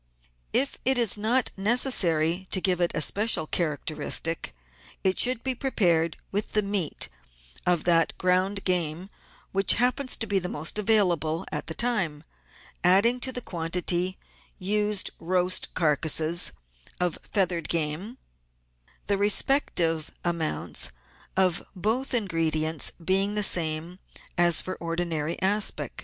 [0.51, 4.55] If it is not necessary to give it a special characteristic,
[5.03, 7.07] it should be prepared with the meat
[7.67, 9.11] of that ground game
[9.51, 12.23] which happens to be most available at the time,
[12.83, 14.17] adding to the quantity
[14.57, 16.51] used roast carcases
[16.99, 18.17] of feathered game,
[19.05, 20.89] the respective amounts
[21.37, 23.99] of both ingredients being the same
[24.35, 25.99] as for ordinary aspic.